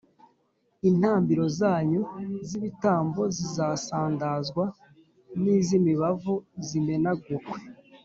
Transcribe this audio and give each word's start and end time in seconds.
Intambiro 0.89 1.43
zanyu 1.59 2.01
z’ibitambo 2.47 3.21
zizasandazwa, 3.35 4.65
n’iz’imibavu 5.41 6.33
zimenagurwe 6.67 7.57